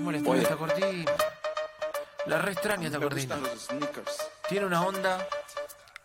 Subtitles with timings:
[0.00, 1.12] ¿Cómo le extraño esta cortina?
[2.24, 3.36] La re extraña esta cortina.
[3.36, 4.16] gustan los sneakers.
[4.48, 5.26] Tiene una onda.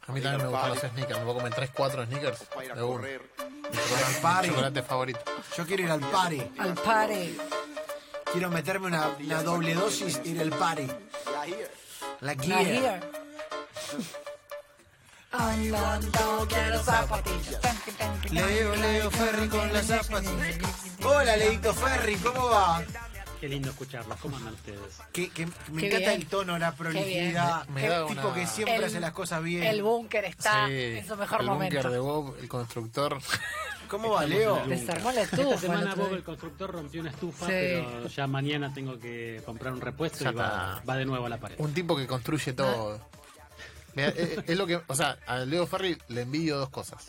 [0.07, 1.19] A mí también me gustan los sneakers.
[1.19, 2.39] Me voy a comer 3, 4 sneakers.
[2.75, 3.07] De uno.
[3.07, 4.49] Al party.
[4.49, 5.19] Chocolate favorito.
[5.55, 6.51] Yo quiero ir al party.
[6.59, 7.37] Al party.
[8.33, 10.87] Quiero meterme una, una doble dosis y ir al party.
[10.87, 11.71] Yeah, here.
[12.19, 12.59] La La guía.
[12.59, 13.01] here.
[15.31, 17.61] Andando quiero zapatillas.
[18.31, 20.59] Leo, Leo Ferry con las zapatillas.
[21.01, 22.83] Hola, Leito Ferry, ¿cómo va?
[23.45, 24.17] Qué lindo escucharlos.
[24.21, 24.79] ¿Cómo andan ustedes?
[25.13, 26.21] Que, que me Qué encanta bien.
[26.21, 27.67] el tono, la prolijidad.
[27.67, 29.61] Me el da tipo una- que siempre El- hace las cosas bien.
[29.63, 31.75] El búnker está Sí, en su mejor el momento.
[31.75, 33.19] búnker de Bob, el constructor.
[33.87, 34.65] ¿Cómo va, Leo?
[34.65, 35.53] Desarmó la Esta estufa.
[35.53, 36.17] el semana otro Bob día.
[36.17, 37.51] el constructor rompió una estufa, Sí.
[37.51, 40.45] pero ya mañana tengo que comprar un repuesto Ya y va,
[40.77, 40.81] está.
[40.89, 41.55] va de nuevo a la pared.
[41.59, 42.99] Un tipo que construye todo.
[43.93, 44.81] Mira, es, es lo que.
[44.87, 47.05] O sea, a Leo Ferry le envidio dos cosas.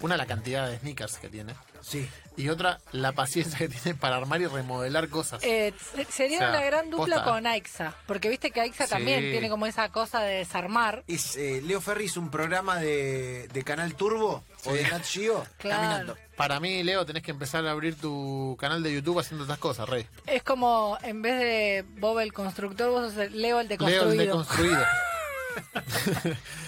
[0.00, 1.54] Una, la cantidad de sneakers que tiene.
[1.82, 2.08] Sí.
[2.34, 5.42] Y otra, la paciencia que tiene para armar y remodelar cosas.
[5.44, 7.30] Eh, se- sería O sea, una gran dupla posta.
[7.30, 8.90] con Aixa, porque viste que Aixa Sí.
[8.90, 11.04] también tiene como esa cosa de desarmar.
[11.08, 15.44] Es, eh, Leo Ferry hizo un programa de, de Canal Turbo o de Nat Geo
[15.58, 15.80] Claro.
[15.82, 16.16] caminando.
[16.36, 19.86] Para mí, Leo, tenés que empezar a abrir tu canal de YouTube haciendo estas cosas,
[19.88, 20.06] Rey.
[20.26, 24.10] Es como, en vez de Bob el constructor, vos sos el Leo el Leo deconstruido.
[24.12, 24.82] el deconstruido.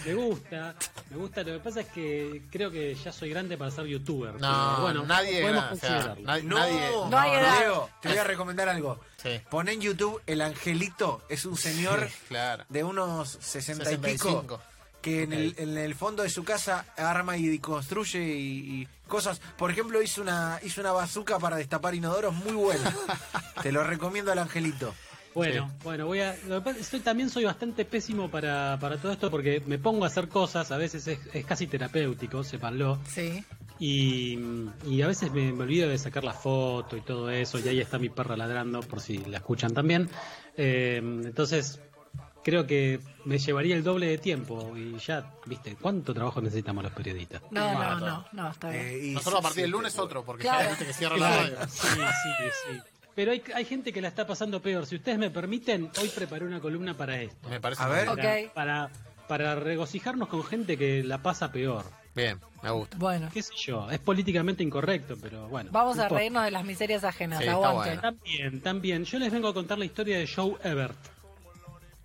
[0.06, 0.74] Me gusta,
[1.10, 1.42] me gusta.
[1.42, 4.40] Lo que pasa es que creo que ya soy grande para ser youtuber.
[4.40, 5.42] No, bueno, nadie.
[5.42, 6.24] podemos o sea, considerarlo.
[6.26, 7.58] nadie, No, nadie- No hay edad.
[7.60, 9.00] Leo, te voy a recomendar algo.
[9.22, 9.40] Sí.
[9.50, 12.64] Pon en YouTube El Angelito, es un señor Sí, claro.
[12.68, 14.40] de unos 60 y 65.
[14.42, 14.60] pico
[15.00, 19.38] que en, el, en el fondo de su casa arma y construye y, y cosas.
[19.58, 22.94] Por ejemplo, hizo una hizo una bazooka para destapar inodoros muy buena.
[23.62, 24.94] Te lo recomiendo al Angelito.
[25.34, 26.36] Bueno, bueno, voy a.
[26.48, 30.04] Lo que pasa, estoy, también soy bastante pésimo para, para todo esto porque me pongo
[30.04, 32.98] a hacer cosas, a veces es, es casi terapéutico, sépanlo.
[33.08, 33.44] Sí.
[33.80, 34.38] Y,
[34.86, 37.80] y a veces me, me olvido de sacar la foto y todo eso, y ahí
[37.80, 40.08] está mi perra ladrando, por si la escuchan también.
[40.56, 41.80] Eh, entonces,
[42.44, 46.92] creo que me llevaría el doble de tiempo, y ya, viste, ¿cuánto trabajo necesitamos los
[46.92, 47.42] periodistas?
[47.50, 48.06] No, no, Bárbaro.
[48.06, 48.86] no, no, está bien.
[48.86, 50.62] Eh, y Nosotros a partir sí, del lunes otro, porque Claro.
[50.62, 51.56] ya viste que cierra la radio.
[51.68, 52.80] sí, sí, sí.
[53.14, 54.86] Pero hay, hay gente que la está pasando peor.
[54.86, 57.48] Si ustedes me permiten, hoy preparé una columna para esto.
[57.48, 58.06] Me parece A ver.
[58.06, 58.12] Para,
[58.44, 58.52] Ok.
[58.54, 58.90] para,
[59.28, 61.84] para regocijarnos con gente que la pasa peor.
[62.14, 62.96] Bien, me gusta.
[62.96, 63.90] Bueno, ¿Qué sé yo?
[63.90, 65.70] Es políticamente incorrecto, pero bueno.
[65.72, 67.38] vamos a reírnos de las miserias ajenas.
[67.40, 67.88] Sí, está Aguante.
[67.90, 68.02] bueno.
[68.02, 69.04] También, también.
[69.04, 70.96] Yo les vengo a contar la historia de Joe Ebert.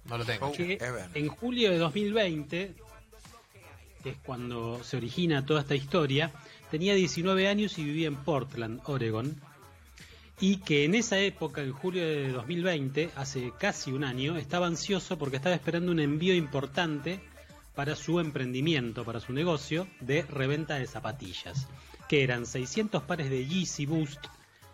[0.06, 0.52] No lo tengo.
[0.52, 1.16] Que Ebert.
[1.16, 2.74] en julio de 2020,
[4.04, 6.32] que es cuando se origina toda esta historia,
[6.72, 9.40] tenía 19 años y vivía en Portland, Oregon.
[10.42, 15.18] Y que en esa época, en julio de 2020, hace casi un año, estaba ansioso
[15.18, 17.20] porque estaba esperando un envío importante
[17.76, 21.68] para su emprendimiento, para su negocio de reventa de zapatillas,
[22.08, 24.26] que eran 600 pares de Yeezy Boost,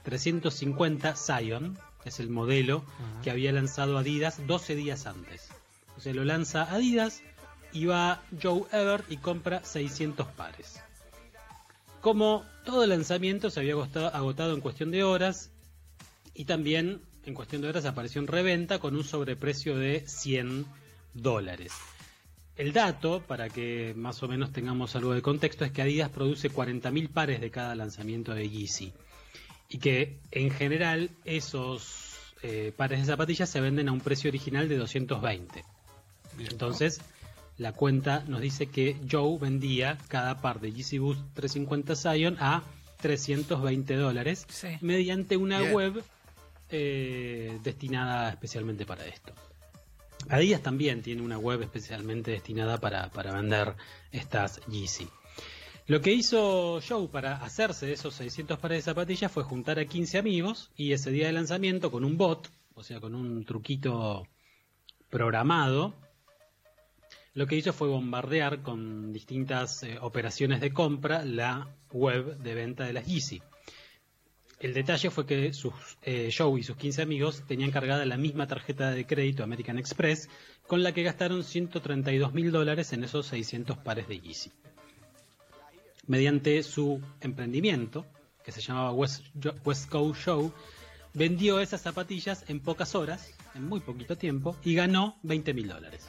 [0.04, 2.86] 350 Zion, es el modelo
[3.24, 5.50] que había lanzado Adidas 12 días antes.
[5.98, 7.24] O sea, lo lanza Adidas
[7.74, 10.80] y va Joe Ebert y compra 600 pares.
[12.02, 15.52] Como todo lanzamiento se había agotado en cuestión de horas
[16.36, 20.66] y también en cuestión de horas apareció en reventa con un sobreprecio de 100
[21.14, 21.72] dólares.
[22.58, 26.50] El dato, para que más o menos tengamos algo de contexto, es que Adidas produce
[26.52, 28.94] 40.000 pares de cada lanzamiento de Yeezy.
[29.70, 32.14] Y que en general esos
[32.44, 35.64] eh, pares de zapatillas se venden a un precio original de 220.
[36.50, 37.02] Entonces,
[37.58, 42.64] la cuenta nos dice que Joe vendía cada par de Yeezy Boost 350 Zion a
[43.02, 44.68] 320 dólares Sí.
[44.82, 45.74] mediante una Bien.
[45.74, 46.04] web
[46.70, 49.34] eh, destinada especialmente para esto.
[50.30, 53.76] Adidas también tiene una web especialmente destinada para, para vender
[54.12, 55.08] estas Yeezy.
[55.88, 59.86] Lo que hizo Joe para hacerse de esos 600 pares de zapatillas fue juntar a
[59.86, 64.28] 15 amigos y ese día de lanzamiento con un bot, o sea, con un truquito
[65.12, 65.94] programado,
[67.36, 72.86] lo que hizo fue bombardear con distintas eh, operaciones de compra la web de venta
[72.86, 73.44] de las Yeezy.
[74.60, 78.48] El detalle fue que sus, eh, Joe y sus 15 amigos tenían cargada la misma
[78.48, 80.30] tarjeta de crédito American Express
[80.66, 84.52] con la que gastaron 132 mil dólares en esos 600 pares de Yeezy.
[86.08, 88.06] Mediante su emprendimiento,
[88.44, 89.26] que se llamaba West,
[89.66, 90.54] West Coast Show,
[91.14, 96.08] vendió esas zapatillas en pocas horas, en muy poquito tiempo, y ganó 20 mil dólares.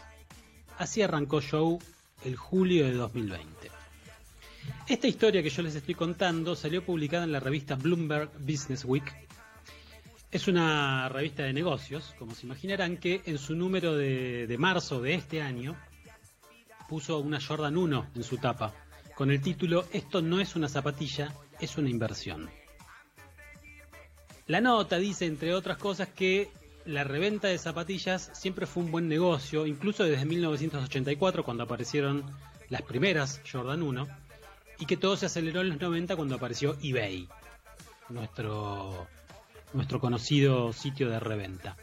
[0.79, 1.79] Así arrancó Show
[2.25, 3.76] el julio de 2020.
[4.89, 9.05] Esta historia que yo les estoy contando salió publicada en la revista Bloomberg Business Week.
[10.31, 15.15] Es una revista de negocios, como se imaginarán, que en su número de, marzo de
[15.15, 15.77] este año
[16.89, 18.75] puso una Jordan 1 en su tapa,
[19.17, 22.49] con el título Esto no es una zapatilla, es una inversión.
[24.47, 26.49] La nota dice, entre otras cosas, que
[26.85, 32.25] la reventa de zapatillas siempre fue un buen negocio, incluso desde 1984 cuando aparecieron
[32.69, 34.26] las primeras Jordan 1
[34.79, 37.29] y que todo se aceleró en los 90 cuando apareció eBay,
[38.09, 39.07] nuestro,
[39.73, 41.77] nuestro conocido sitio de reventa.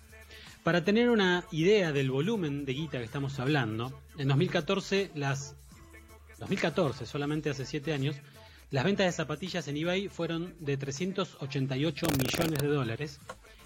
[0.63, 5.56] Para tener una idea del volumen de guita que estamos hablando, en 2014 las
[6.40, 8.16] 2014, solamente hace 7 años,
[8.72, 13.19] las ventas de zapatillas en eBay fueron de 388 millones de dólares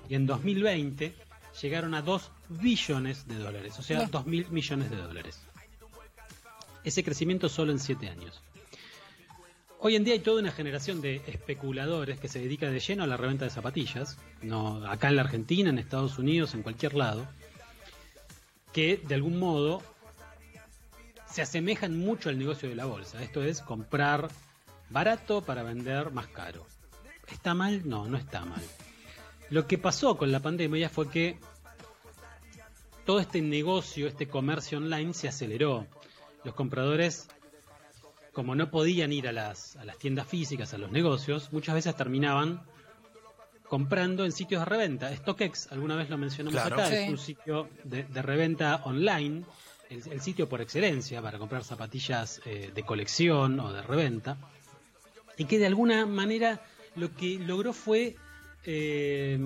[0.09, 1.13] y en 2020
[1.61, 5.39] llegaron a 2 billones de dólares, o sea, 2 mil millones de dólares.
[6.83, 8.41] Ese crecimiento solo en 7 años.
[9.79, 13.07] Hoy en día hay toda una generación de especuladores que se dedica de lleno a
[13.07, 17.27] la reventa de zapatillas, no acá en la Argentina, en Estados Unidos, en cualquier lado,
[18.73, 19.83] que de algún modo
[21.29, 23.21] se asemejan mucho al negocio de la bolsa.
[23.21, 24.29] Esto es comprar
[24.89, 26.65] barato para vender más caro.
[27.31, 27.87] ¿Está mal?
[27.87, 28.63] No, no está mal.
[29.51, 31.39] Lo que pasó con la pandemia fue que
[33.05, 35.85] todo este negocio, este comercio online se aceleró.
[36.43, 37.27] Los compradores
[38.37, 41.95] como no podían ir a las, a las tiendas físicas, a los negocios, muchas veces
[41.95, 42.61] terminaban
[43.67, 45.15] comprando en sitios de reventa.
[45.15, 49.43] StockX, alguna vez lo mencionamos acá, es un sitio de, reventa online,
[49.89, 54.37] el, sitio por excelencia para comprar zapatillas eh, de colección o de reventa,
[55.35, 56.61] y que de alguna manera
[56.95, 58.17] lo que logró fue
[58.65, 59.39] eh,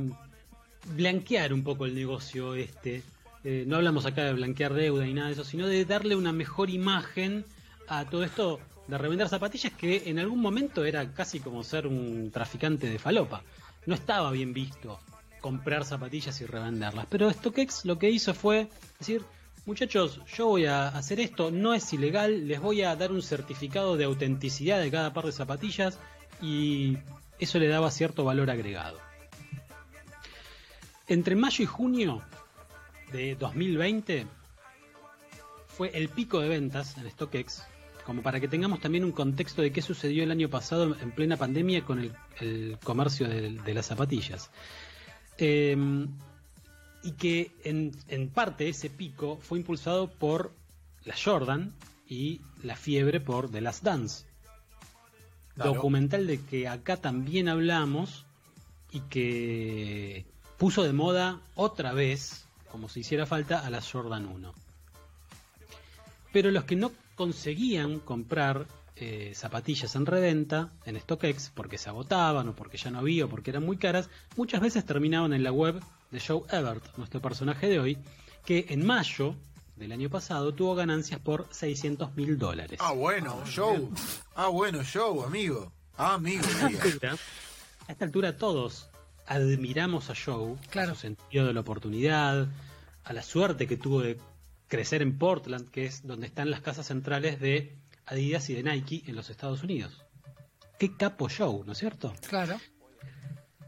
[0.97, 3.03] blanquear un poco el negocio este.
[3.45, 6.33] Eh, no hablamos acá de blanquear deuda y nada de eso, sino de darle una
[6.33, 7.45] mejor imagen
[7.87, 12.31] a todo esto de revender zapatillas que en algún momento era casi como ser un
[12.31, 13.43] traficante de falopa.
[13.85, 14.99] No estaba bien visto
[15.39, 17.07] comprar zapatillas y revenderlas.
[17.09, 18.69] Pero StockX lo que hizo fue
[18.99, 19.23] decir,
[19.65, 23.97] muchachos, yo voy a hacer esto, no es ilegal, les voy a dar un certificado
[23.97, 25.99] de autenticidad de cada par de zapatillas
[26.41, 26.97] y
[27.39, 28.99] eso le daba cierto valor agregado.
[31.07, 32.21] Entre mayo y junio
[33.11, 34.27] de 2020
[35.67, 37.63] fue el pico de ventas en StockX
[38.05, 41.37] como para que tengamos también un contexto de qué sucedió el año pasado en plena
[41.37, 41.99] pandemia con
[42.39, 44.49] el, comercio de, las zapatillas.
[45.37, 46.07] Em,
[47.03, 50.53] y que en, parte ese pico fue impulsado por
[51.03, 51.73] la Jordan
[52.07, 54.25] y la fiebre por The Last Dance.
[55.55, 58.25] Documental de que acá también hablamos
[58.91, 60.25] y que
[60.57, 64.53] puso de moda otra vez, como si hiciera falta, a la Jordan 1.
[66.31, 66.91] Pero los que no
[67.21, 68.65] conseguían comprar
[68.95, 73.29] eh, zapatillas en reventa en StockX porque se agotaban o porque ya no había o
[73.29, 75.79] porque eran muy caras, muchas veces terminaban en la web
[76.09, 77.99] de Joe Ebert, nuestro personaje de hoy,
[78.43, 79.35] que en mayo
[79.75, 82.79] del año pasado tuvo ganancias por 600 mil dólares.
[82.81, 83.87] Ah, bueno, Joe.
[84.33, 85.71] Ah, bueno, Joe, amigo.
[85.97, 86.43] Ah, amigo.
[87.87, 88.89] a esta altura todos
[89.27, 90.93] admiramos a Joe, claro.
[90.93, 92.47] a su sentido de la oportunidad,
[93.03, 94.17] a la suerte que tuvo de
[94.71, 97.75] crecer en Portland, que es donde están las casas centrales de
[98.05, 100.05] Adidas y de Nike en los Estados Unidos.
[100.79, 102.13] Qué capo show, ¿no es cierto?
[102.29, 102.57] Claro.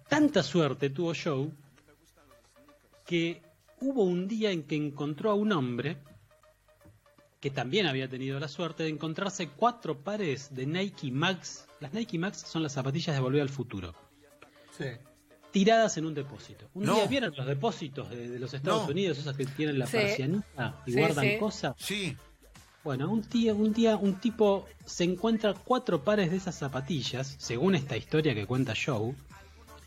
[0.08, 1.52] Tanta suerte tuvo Show
[3.06, 3.42] que
[3.82, 5.98] hubo un día en que encontró a un hombre
[7.42, 11.68] que también había tenido la suerte de encontrarse cuatro pares de Nike Max.
[11.82, 13.94] Las Nike Max son las zapatillas de Volver al Futuro.
[14.78, 14.86] Sí
[15.54, 16.68] tiradas en un depósito.
[16.74, 20.94] Un día vieron los depósitos de, los Estados Unidos, esas que tienen la persianita y
[20.98, 21.76] guardan cosas.
[21.78, 22.18] Sí.
[22.84, 27.76] Bueno, un día, un día un tipo se encuentra cuatro pares de esas zapatillas, según
[27.76, 29.14] esta historia que cuenta Joe,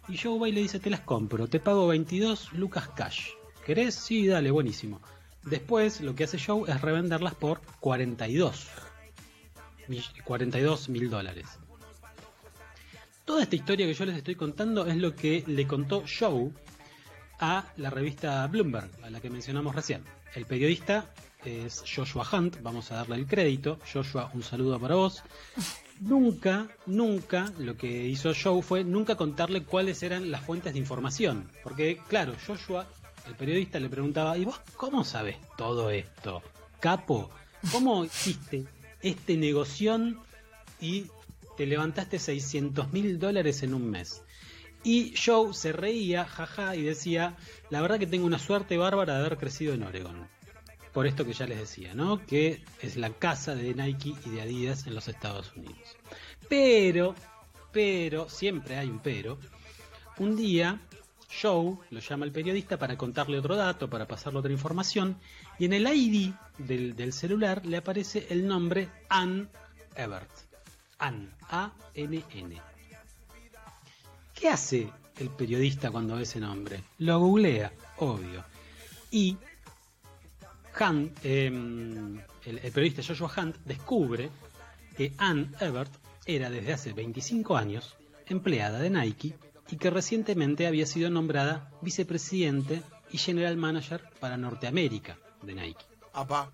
[0.08, 3.30] y Joe va y le dice, te las compro, te pago 22 lucas cash.
[3.66, 3.96] ¿Querés?
[3.96, 5.00] Sí, dale, buenísimo.
[5.42, 8.68] Después lo que hace Joe es revenderlas por 42.
[10.24, 11.58] 42 mil dólares.
[13.26, 16.52] Toda esta historia que yo les estoy contando es lo que le contó Joe
[17.40, 20.04] a la revista Bloomberg, a la que mencionamos recién.
[20.36, 21.12] El periodista
[21.44, 23.80] es Joshua Hunt, vamos a darle el crédito.
[23.92, 25.24] Joshua, un saludo para vos.
[25.98, 31.50] Nunca, nunca lo que hizo Joe fue nunca contarle cuáles eran las fuentes de información.
[31.64, 32.86] Porque, claro, Joshua,
[33.26, 36.44] el periodista, le preguntaba, ¿y vos cómo sabes todo esto?
[36.78, 37.28] Capo,
[37.72, 38.66] ¿cómo hiciste
[39.02, 40.20] este negoción
[40.80, 41.06] y
[41.56, 44.22] te levantaste 600 mil dólares en un mes.
[44.84, 47.36] Y Joe se reía, jaja, y decía,
[47.70, 50.28] la verdad que tengo una suerte bárbara de haber crecido en Oregon.
[50.92, 52.24] Por esto que ya les decía, ¿no?
[52.24, 55.96] Que es la casa de Nike y de Adidas en los Estados Unidos.
[56.48, 57.14] Pero,
[57.72, 59.38] pero, siempre hay un pero.
[60.18, 60.80] Un día,
[61.42, 65.18] Joe lo llama el periodista para contarle otro dato, para pasarle otra información,
[65.58, 69.50] y en el ID del, del celular le aparece el nombre Ann
[70.98, 70.98] Ebert.
[70.98, 71.34] ANN.
[71.48, 72.62] A-N-N.
[74.34, 76.82] ¿Qué hace el periodista cuando ve ese nombre?
[76.98, 78.44] Lo googlea, obvio.
[79.10, 79.36] Y
[80.78, 84.30] Hunt, em, el, el periodista Joshua Hunt, descubre
[84.96, 85.92] que Ann Ebert
[86.26, 89.34] era desde hace 25 años empleada de Nike
[89.70, 95.84] y que recientemente había sido nombrada vicepresidente y general manager para Norteamérica de Nike.
[96.12, 96.50] Apa.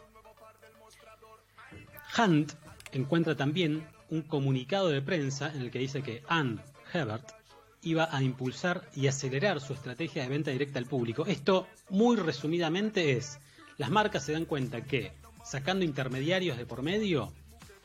[2.18, 2.52] Hunt
[2.92, 6.60] encuentra también un comunicado de prensa en el que dice que Ann
[6.92, 7.32] Hebert
[7.80, 11.24] iba a impulsar y acelerar su estrategia de venta directa al público.
[11.26, 13.38] Esto, muy resumidamente, es,
[13.78, 15.12] las marcas se dan cuenta que
[15.44, 17.32] sacando intermediarios de por medio,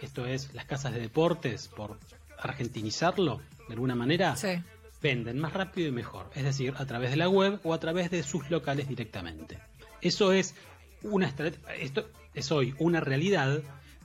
[0.01, 1.97] esto es, las casas de deportes, por
[2.37, 4.61] argentinizarlo de alguna manera, Sí.
[5.01, 8.11] venden más rápido y mejor, es decir, a través de la web o a través
[8.11, 9.59] de sus locales directamente.
[10.01, 10.55] Eso es
[11.03, 11.33] una
[11.79, 13.61] esto es hoy una realidad,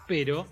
[0.06, 0.46] pero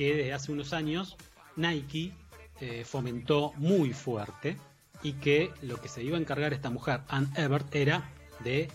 [0.00, 1.14] que desde hace unos años
[1.56, 2.14] Nike
[2.58, 4.56] eh, fomentó muy fuerte
[5.02, 8.10] y que lo que se iba a encargar esta mujer, Ann Ebert, era
[8.42, 8.70] de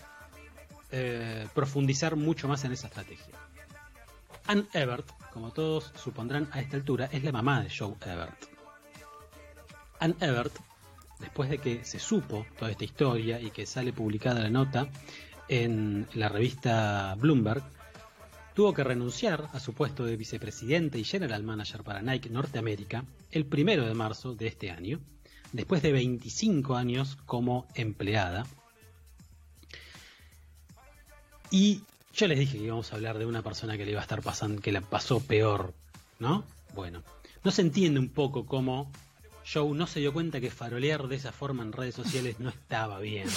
[0.92, 3.34] eh, profundizar mucho más en esa estrategia.
[4.46, 8.44] Ann Ebert, como todos supondrán a esta altura, es la mamá de Joe Ebert.
[9.98, 10.54] Ann Ebert,
[11.18, 14.86] después de que se supo toda esta historia y que sale publicada la nota
[15.48, 17.64] en la revista Bloomberg,
[18.56, 23.44] tuvo que renunciar a su puesto de vicepresidente y general manager para Nike Norteamérica el
[23.44, 24.98] primero de marzo de este año,
[25.52, 28.46] después de 25 años como empleada.
[31.50, 31.82] Y
[32.14, 34.22] yo les dije que íbamos a hablar de una persona que le iba a estar
[34.22, 35.74] pasando, que la pasó peor,
[36.18, 36.42] ¿no?
[36.74, 37.02] Bueno,
[37.44, 38.90] no se entiende un poco cómo
[39.50, 42.98] Joe no se dio cuenta que farolear de esa forma en redes sociales no estaba
[42.98, 43.28] bien.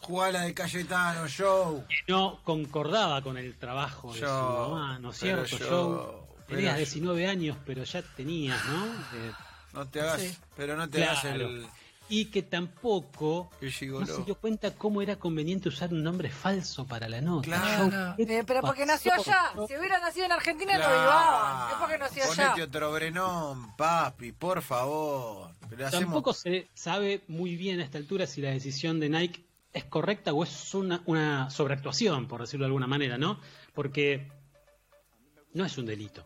[0.00, 1.84] Jugala de Cayetano, Joe.
[1.88, 6.56] Que no concordaba con el trabajo de su mamá, ¿no es pero cierto, Joe, pero
[6.58, 6.78] Tenías Joe.
[6.84, 8.86] 19 años, pero ya tenías, ¿no?
[8.86, 9.32] Eh,
[9.72, 10.36] No te hagas, Sí.
[10.56, 11.48] pero no te hagas Claro.
[11.48, 11.66] el,
[12.08, 17.08] y que tampoco no se dio cuenta cómo era conveniente usar un nombre falso para
[17.08, 17.46] la nota.
[17.46, 17.84] Claro.
[17.84, 18.16] Joe, No, no.
[18.16, 19.52] ¿qué Eh, pero porque nació allá.
[19.66, 21.70] Si hubiera nacido en Argentina lo vivaban.
[21.72, 22.50] Es porque nació allá.
[22.52, 25.50] Ponete otro Brenón, papi, por favor.
[25.68, 29.44] Pero hacemos- Tampoco se sabe muy bien a esta altura si la decisión de Nike
[29.72, 33.40] es correcta o es una, una sobreactuación, por decirlo de alguna manera, ¿no?
[33.74, 34.30] Porque
[35.54, 36.24] no es un delito.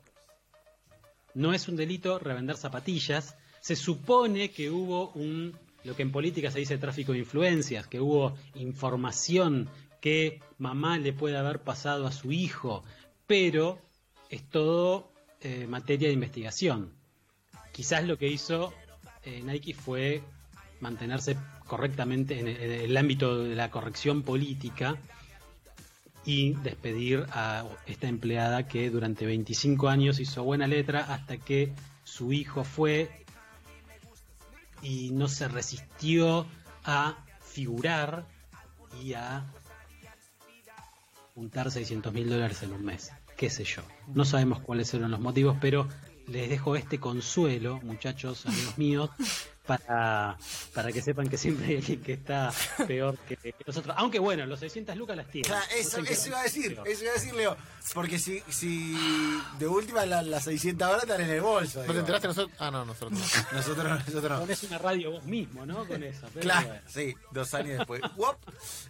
[1.34, 3.37] No es un delito revender zapatillas.
[3.60, 8.00] Se supone que hubo un, lo que en política se dice tráfico de influencias, que
[8.00, 9.68] hubo información
[10.00, 12.84] que mamá le puede haber pasado a su hijo,
[13.26, 13.78] pero
[14.28, 16.92] es todo eh, materia de investigación.
[17.72, 18.72] Quizás lo que hizo
[19.25, 20.22] eh, Nike fue
[20.80, 24.99] mantenerse correctamente en el, en el ámbito de la corrección política
[26.25, 31.72] y despedir a esta empleada que durante 25 años hizo buena letra hasta que
[32.04, 33.10] su hijo fue
[34.82, 36.46] y no se resistió
[36.84, 38.26] a figurar
[39.02, 39.44] y a
[41.34, 43.12] juntar 600 mil dólares en un mes.
[43.37, 43.82] Qué sé yo.
[44.08, 45.88] No sabemos cuáles fueron los motivos, pero
[46.26, 49.10] les dejo este consuelo, muchachos, amigos míos,
[49.78, 50.36] para,
[50.74, 52.52] para que sepan que siempre hay alguien que está
[52.86, 53.94] peor que, que nosotros.
[53.98, 55.50] Aunque bueno, los 600 lucas las tienen.
[55.50, 57.56] Claro, No eso, sé en qué- eso iba a decir, eso iba a decir, Leo.
[57.94, 58.96] Porque si, si
[59.58, 61.84] de última la- las 600 horas están en el bolso.
[61.86, 62.56] ¿No te enteraste nosotros?
[62.60, 63.56] Ah, no, nosotros no.
[63.56, 64.40] Nosotros, nosotros no.
[64.40, 65.86] Pones una radio vos mismo, ¿no?
[65.86, 66.26] Con eso.
[66.34, 66.82] pero Claro, bueno.
[66.88, 68.02] sí, dos años después.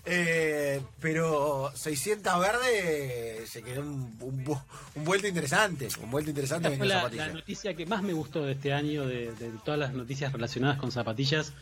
[0.05, 4.59] Eh, pero 600 verde se quedó un, un,
[4.95, 5.89] un vuelto interesante.
[6.03, 8.73] Un vuelto interesante Esta fue vendiendo la, la noticia que más me gustó de este
[8.73, 11.53] año, de, de todas las noticias relacionadas con zapatillas,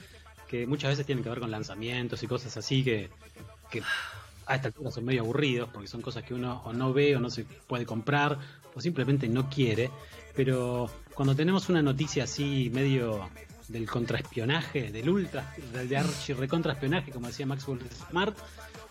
[0.49, 3.11] que muchas veces tienen que ver con lanzamientos y cosas así que,
[4.47, 7.21] a esta altura son medio aburridos porque son cosas que uno o no ve o
[7.21, 8.39] no se puede comprar
[8.75, 9.91] o simplemente no quiere.
[10.35, 13.29] Pero cuando tenemos una noticia así medio
[13.69, 18.39] del contraespionaje, del ultra, del de archi recontraespionaje, como decía Maxwell Smart,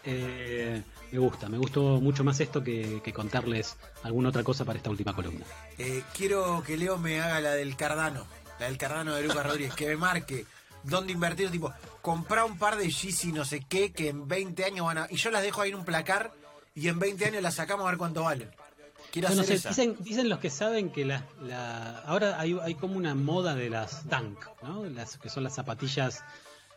[0.03, 4.77] eh, me gusta, me gustó mucho más esto que, que contarles alguna otra cosa para
[4.77, 5.45] esta última columna.
[5.77, 8.25] Eh, quiero que Leo me haga la del Cardano.
[8.59, 9.73] La del Cardano de Lucas Rodríguez.
[9.75, 10.45] Que me marque
[10.83, 11.49] dónde invertir.
[11.51, 15.07] Tipo, comprar un par de Yeezy no sé qué que en 20 años van a...
[15.09, 16.31] Y yo las dejo ahí en un placar
[16.75, 18.49] y en 20 años las sacamos a ver cuánto valen.
[19.11, 19.69] Quiero hacer esa.
[19.69, 23.69] dicen, dicen los que saben que la, la- ahora hay, hay como una moda de
[23.69, 24.83] las Dunk, ¿no?
[24.85, 26.23] Las que son las zapatillas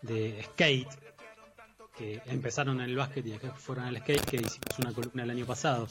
[0.03, 0.89] de skate
[2.01, 5.31] que empezaron en el básquet y después fueron al skate que hicimos una columna el
[5.31, 5.87] año pasado.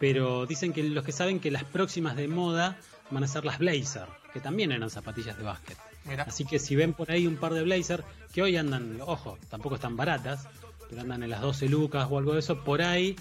[0.00, 2.76] Pero dicen que los que saben que las próximas de moda
[3.12, 5.78] van a ser las Blazer, que también eran zapatillas de básquet.
[6.04, 6.24] Mira.
[6.24, 8.02] Así que si ven por ahí un par de Blazer,
[8.32, 10.48] que hoy andan, ojo, tampoco están baratas,
[10.88, 13.14] pero andan en las 12 lucas o algo de eso, por ahí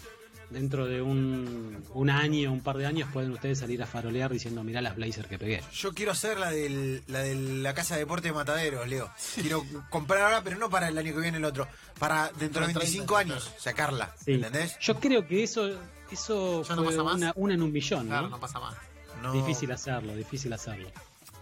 [0.52, 4.64] dentro de un, un año, un par de años, pueden ustedes salir a farolear diciendo,
[4.64, 5.64] mirá las Blazer que pegué.
[5.74, 9.10] Yo quiero hacer la, del, la de la casa de deporte de Mataderos, Leo.
[9.36, 11.68] Quiero comprar ahora, pero no para el año que viene el otro.
[12.00, 14.14] Para dentro de Para 25 30, años sacarla.
[14.24, 14.34] Sí.
[14.34, 14.78] ¿Entendés?
[14.80, 15.68] Yo creo que eso,
[16.12, 17.16] eso no pasa más.
[17.16, 18.10] una, una en un millón, ¿no?
[18.10, 18.76] Claro, no pasa más.
[19.22, 19.34] No.
[19.34, 20.90] Difícil hacerlo, difícil hacerlo.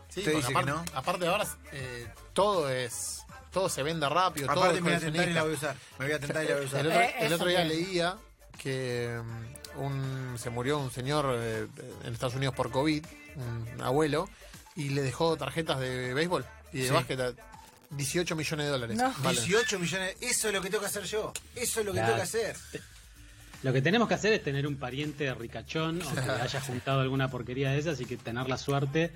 [0.10, 0.86] Sí, porque dice aparte, que no.
[0.94, 5.34] aparte ahora eh, todo es todo se vende rápido, Aparte me voy a tentar y
[5.34, 5.76] la voy a usar.
[5.98, 6.80] Me voy a tentar y la voy a usar.
[6.82, 8.18] El otro, Eh, el otro día leía
[8.62, 9.20] que
[9.76, 11.68] mm, un, se murió un señor eh,
[12.04, 13.04] en Estados Unidos por COVID,
[13.36, 14.30] un abuelo,
[14.76, 16.94] y le dejó tarjetas de béisbol y de Sí.
[16.94, 17.34] básquet a
[17.92, 18.98] 18 millones de dólares.
[18.98, 19.14] No.
[19.24, 19.44] Valen.
[19.44, 20.16] 18 millones.
[20.22, 21.34] Eso es lo que tengo que hacer yo.
[21.56, 22.14] Eso es lo que Claro.
[22.14, 22.56] tengo que hacer.
[23.64, 26.20] Lo que tenemos que hacer es tener un pariente ricachón o que
[26.54, 29.12] haya juntado alguna porquería de esas y que tener la suerte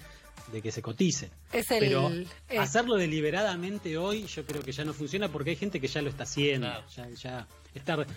[0.52, 1.30] de que se cotice.
[1.54, 2.12] Es el- Pero
[2.50, 2.58] eh.
[2.58, 6.10] hacerlo deliberadamente hoy yo creo que ya no funciona porque hay gente que ya lo
[6.10, 6.68] está haciendo.
[6.68, 6.86] Claro.
[6.96, 7.48] Ya, ya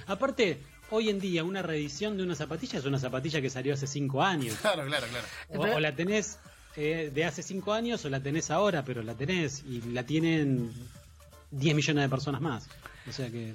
[0.06, 0.59] Aparte,
[0.90, 4.23] hoy en día una reedición de una zapatilla es una zapatilla que salió hace cinco
[4.23, 4.57] años.
[4.62, 5.26] Claro, claro, claro.
[5.73, 6.38] O, o la tenés
[6.76, 10.73] eh, de hace cinco años o la tenés ahora, pero la tenés y la tienen
[11.50, 12.66] 10 millones de personas más.
[13.09, 13.55] O sea que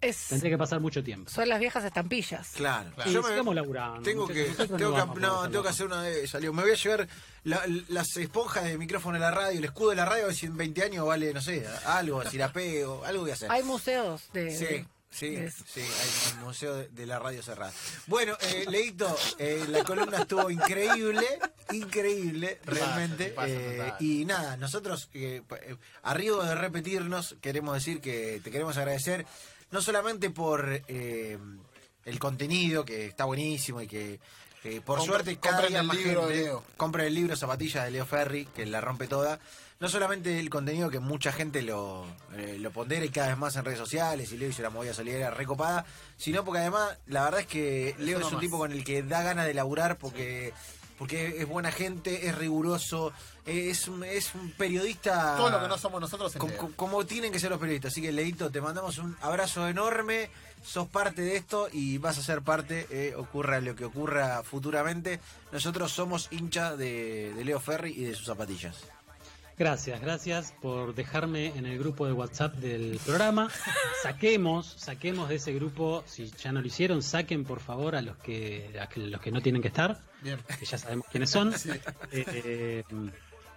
[0.00, 1.30] Es- tendría que pasar mucho tiempo.
[1.30, 2.50] son las viejas estampillas.
[2.54, 2.90] Claro.
[3.06, 4.02] Y Yo me- sigamos laburando.
[4.02, 6.28] Tengo que, tengo, no que, no, tengo que hacer una de.
[6.40, 6.52] Leo.
[6.52, 7.08] Me voy a llevar
[7.44, 10.36] la- las esponjas de micrófono de la radio, el escudo de la radio, a ver
[10.36, 13.50] si en 20 años vale, no sé, algo, si la pego, algo voy a hacer.
[13.50, 14.56] Hay museos de...
[14.56, 15.36] Sí, de- sí,
[15.72, 17.72] sí, hay un museo de, la radio cerrada.
[18.06, 21.26] Bueno, eh, Leito, eh, la columna estuvo increíble,
[21.72, 23.30] increíble, realmente.
[23.30, 28.50] pasa, eh, y nada, nosotros, eh, eh, a riesgo de repetirnos, queremos decir que te
[28.50, 29.26] queremos agradecer,
[29.70, 31.38] no solamente por eh,
[32.04, 34.20] el contenido, que está buenísimo y que...
[34.64, 38.66] eh, por Compre- suerte compren el libro gente el libro Zapatillas de Leo Ferri, que
[38.66, 39.38] la rompe toda.
[39.80, 42.04] No solamente el contenido que mucha gente lo,
[42.36, 44.92] eh, lo pondera y cada vez más en redes sociales, y Leo hizo la movida
[44.92, 45.84] solidaria recopada,
[46.16, 48.40] sino porque además la verdad es que Leo es un más.
[48.40, 50.52] tipo con el que da ganas de laburar porque
[50.98, 53.12] porque es buena gente, es riguroso,
[53.46, 55.36] es un, es un periodista...
[55.36, 57.92] Todo lo que no somos nosotros Com- com- como tienen que ser los periodistas.
[57.92, 60.28] Así que, Leito, te mandamos un abrazo enorme.
[60.64, 65.20] Sos parte de esto y vas a ser parte, eh, ocurra lo que ocurra futuramente.
[65.52, 68.78] Nosotros somos hinchas de, de Leo Ferri y de sus zapatillas.
[69.58, 73.50] Gracias, gracias por dejarme en el grupo de WhatsApp del programa.
[74.04, 78.16] Saquemos, saquemos de ese grupo, si ya no lo hicieron, saquen por favor a los
[78.18, 80.38] que, a los que no tienen que estar, Bien.
[80.60, 81.52] que ya sabemos quiénes son.
[82.12, 82.84] Eh,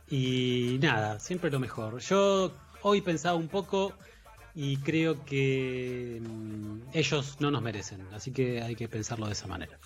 [0.10, 2.00] y nada, siempre lo mejor.
[2.00, 3.94] Yo hoy pensaba un poco
[4.56, 9.46] y creo que mm, ellos no nos merecen, así que hay que pensarlo de esa
[9.48, 9.78] manera.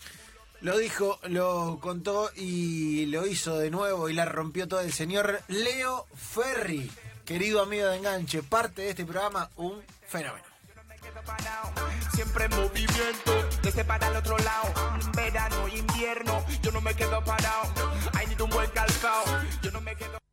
[0.65, 5.39] Lo dijo, lo contó y lo hizo de nuevo y la rompió todo el señor
[5.47, 6.89] Leo Ferri,
[7.23, 10.43] querido amigo de Enganche, parte de este programa, un fenómeno.
[12.15, 14.73] Siempre en movimiento, desde para el otro lado.
[15.15, 17.71] Verano, invierno, yo no me quedo parado.
[18.13, 19.23] Hay ni un buen calzado,
[19.62, 20.25] yo no me quedo.